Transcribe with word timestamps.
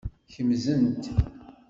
Kemzent. 0.33 1.03